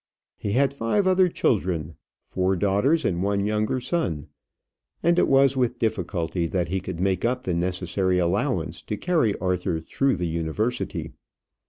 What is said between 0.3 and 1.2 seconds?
He had five